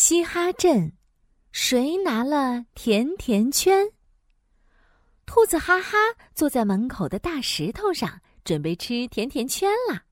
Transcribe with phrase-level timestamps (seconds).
[0.00, 0.92] 嘻哈镇，
[1.50, 3.90] 谁拿了甜甜圈？
[5.26, 5.98] 兔子哈哈
[6.36, 10.04] 坐在门口的大石头上，准备吃甜甜圈啦！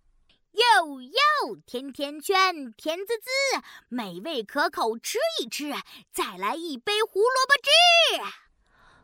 [0.55, 3.31] 哟哟，甜甜圈，甜滋滋，
[3.89, 5.73] 美味可口，吃一吃。
[6.13, 8.35] 再来一杯胡萝卜汁。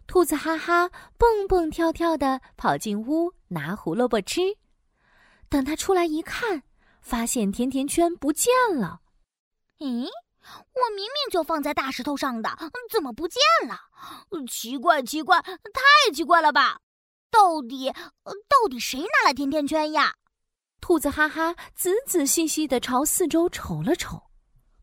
[0.09, 4.57] 兔子哈哈蹦蹦跳跳的跑进屋拿胡萝卜吃，
[5.49, 6.65] 等他出来一看，
[7.01, 9.01] 发现甜甜圈不见了。
[9.79, 10.09] 咦？
[10.75, 12.51] 我明明就放在大石头上的，
[12.91, 13.79] 怎么不见了？
[14.49, 16.81] 奇怪，奇怪，太奇怪了吧！
[17.31, 20.17] 到底，到底谁拿了甜甜圈呀？
[20.81, 24.31] 兔子哈哈仔仔细细的朝四周瞅了瞅，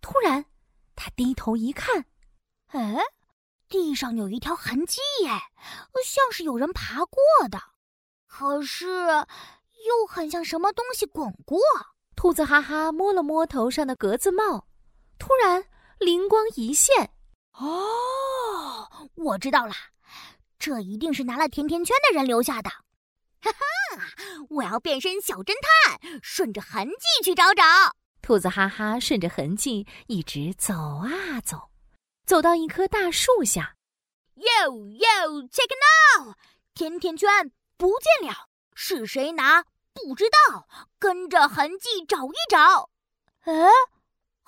[0.02, 0.46] 突然，
[0.96, 2.06] 他低头一看，
[2.68, 2.98] 哎，
[3.68, 5.30] 地上有一条痕迹耶，
[6.06, 7.20] 像是有人爬过
[7.52, 7.60] 的，
[8.28, 11.60] 可是又很像什么东西滚过。
[12.16, 14.69] 兔子哈哈摸了摸头上的格子帽。
[15.20, 15.64] 突然
[16.00, 17.12] 灵光一现，
[17.54, 19.74] 哦，我知道了，
[20.58, 22.70] 这一定是拿了甜甜圈的人留下的。
[23.42, 23.60] 哈哈，
[24.50, 27.64] 我要变身小侦探，顺着痕迹去找找。
[28.22, 31.70] 兔子哈哈顺着痕迹一直走啊走，
[32.26, 33.76] 走到一棵大树下。
[34.36, 35.70] 哟哟，check
[36.18, 36.34] now，
[36.74, 39.66] 甜甜圈不见了，是谁拿？
[39.94, 40.68] 不知道，
[40.98, 42.90] 跟着痕迹找一找。
[43.42, 43.70] 哎。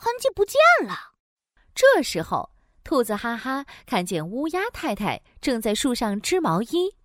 [0.04, 1.12] 痕迹不见了。
[1.76, 2.50] 这时候，
[2.84, 6.96] 兔子哈哈看见乌鸦太太正在树上织毛衣。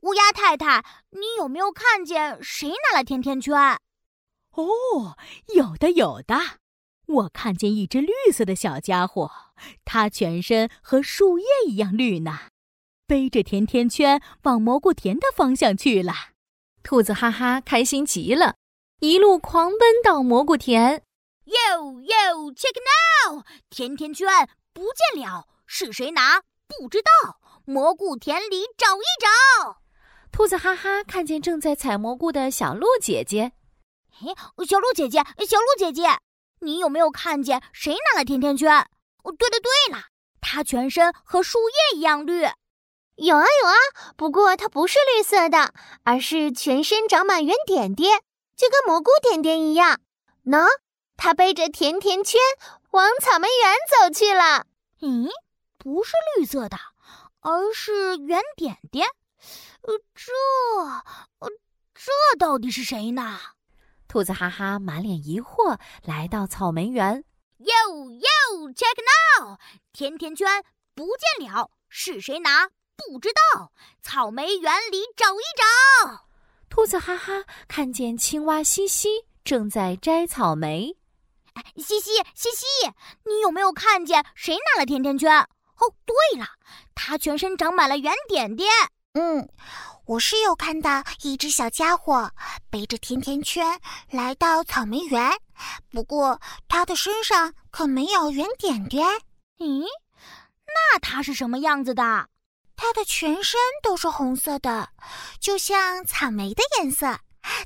[0.00, 3.54] 乌鸦太太，你有没有看见谁拿了甜甜圈？
[4.50, 5.16] 哦，
[5.54, 6.36] 有的，有的。
[7.06, 9.30] 我看见一只绿色的小家伙，
[9.86, 12.50] 它全身和树叶一样绿呢，
[13.06, 16.12] 背着甜甜圈往蘑菇田的方向去了。
[16.82, 18.56] 兔子哈哈开心极了，
[19.00, 21.02] 一路狂奔到蘑菇田。
[21.44, 22.74] 哟哟，check
[23.28, 23.42] now！
[23.68, 24.26] 甜甜圈
[24.72, 26.40] 不见了，是谁拿？
[26.66, 27.38] 不知道。
[27.66, 29.82] 蘑菇田里找一找。
[30.32, 33.52] 兔子哈哈看见正在采蘑菇的小鹿姐姐。
[34.20, 34.34] 哎，
[34.66, 36.18] 小鹿姐姐，小鹿姐姐，
[36.60, 38.70] 你有没有看见谁拿了甜甜圈？
[39.22, 40.04] 哦，对了对了，
[40.40, 42.42] 它全身和树叶一样绿。
[43.16, 43.74] 有啊有啊，
[44.16, 45.72] 不过它不是绿色的，
[46.04, 48.20] 而是全身长满圆点点，
[48.56, 50.00] 就跟蘑菇点点一样。
[50.44, 50.66] 喏。
[51.16, 52.40] 他背着甜甜圈
[52.90, 54.66] 往草莓园走去了。
[55.00, 55.28] 咦，
[55.78, 56.76] 不是绿色的，
[57.40, 59.06] 而是圆点点。
[59.82, 60.32] 呃，这，
[61.40, 61.48] 呃，
[61.94, 63.38] 这到底是谁呢？
[64.08, 67.24] 兔子哈哈满脸疑惑来到草莓园。
[67.58, 68.94] 哟哟，check
[69.40, 69.58] now！
[69.92, 70.62] 甜甜圈
[70.94, 71.06] 不
[71.38, 72.68] 见了，是谁拿？
[72.96, 73.72] 不知道。
[74.02, 76.26] 草莓园里找一找。
[76.68, 80.96] 兔子哈哈看见青蛙西西正在摘草莓。
[81.76, 82.64] 西西，西西，
[83.24, 85.40] 你有没有看见谁拿了甜甜圈？
[85.40, 86.46] 哦，对了，
[86.94, 88.70] 它全身长满了圆点点。
[89.14, 89.48] 嗯，
[90.06, 92.30] 我是有看到一只小家伙
[92.70, 95.32] 背着甜甜圈来到草莓园，
[95.90, 99.06] 不过它的身上可没有圆点点。
[99.58, 99.84] 咦，
[100.66, 102.28] 那它是什么样子的？
[102.76, 104.88] 它的全身都是红色的，
[105.40, 107.18] 就像草莓的颜色。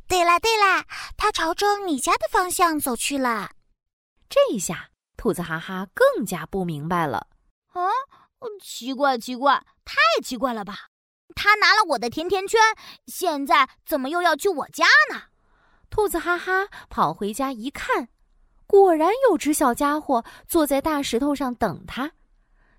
[0.07, 0.85] 对啦对啦，
[1.17, 3.51] 它朝着你家的方向走去了。
[4.29, 7.29] 这一下，兔子哈哈更加不明白了。
[7.73, 7.89] 啊，
[8.63, 10.91] 奇怪，奇怪，太奇怪了吧！
[11.35, 12.61] 他拿了我的甜甜圈，
[13.07, 15.23] 现在怎么又要去我家呢？
[15.89, 18.09] 兔子哈哈跑回家一看，
[18.67, 22.13] 果然有只小家伙坐在大石头上等他，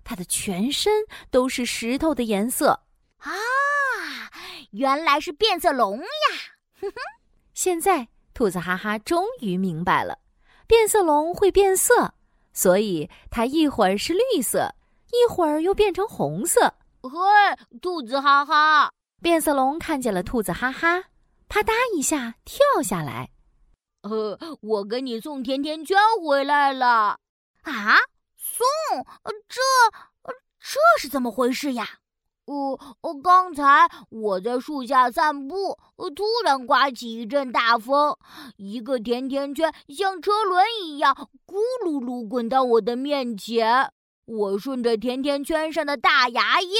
[0.04, 2.84] 他的全身都是石头的颜色。
[3.18, 3.32] 啊，
[4.70, 6.06] 原来是变色龙呀！
[6.80, 6.96] 哼哼，
[7.54, 10.19] 现在兔子哈哈终于明白了。
[10.70, 12.14] 变色龙会变色，
[12.52, 14.72] 所以它一会儿是绿色，
[15.08, 16.74] 一会儿又变成红色。
[17.02, 17.10] 嘿，
[17.82, 18.92] 兔子哈哈！
[19.20, 21.06] 变色龙看见了兔子哈哈，
[21.48, 23.30] 啪嗒一下跳下来。
[24.02, 27.18] 呃，我给你送甜甜圈回来了。
[27.62, 27.96] 啊，
[28.36, 29.04] 送？
[29.48, 29.60] 这
[30.60, 31.98] 这是怎么回事呀？
[32.50, 35.78] 呃，刚才我在树下散步，
[36.16, 38.16] 突然刮起一阵大风，
[38.56, 41.14] 一个甜甜圈像车轮一样
[41.46, 41.54] 咕
[41.84, 43.92] 噜噜滚到我的面前。
[44.26, 46.70] 我顺着甜甜圈上的大牙印，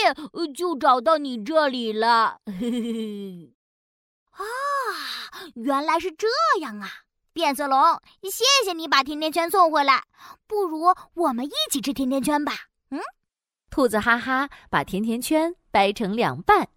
[0.54, 2.38] 就找到你这里了。
[4.30, 4.42] 啊，
[5.54, 6.26] 原来是这
[6.60, 6.88] 样啊！
[7.32, 10.02] 变色龙，谢谢你把甜甜圈送回来。
[10.48, 12.52] 不如我们一起吃甜甜圈吧？
[12.90, 12.98] 嗯。
[13.80, 16.68] 兔子哈哈把甜甜圈掰成两半，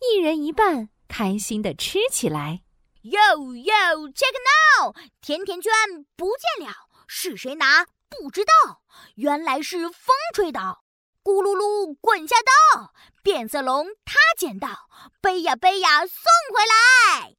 [0.00, 2.62] 一人一半，开心的吃起来。
[3.02, 4.30] 哟哟，check
[4.78, 4.94] now！
[5.20, 5.72] 甜甜圈
[6.14, 6.72] 不见了，
[7.08, 7.86] 是谁拿？
[8.08, 8.82] 不知道，
[9.16, 10.84] 原来是风吹倒，
[11.24, 12.92] 咕噜噜滚下道。
[13.24, 14.68] 变色龙他捡到，
[15.20, 16.22] 背呀背呀送
[16.54, 17.34] 回来。